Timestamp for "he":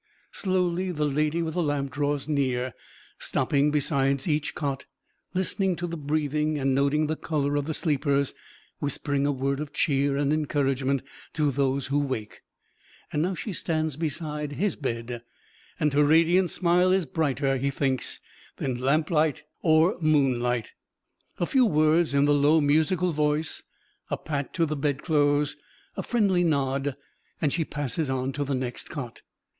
17.57-17.69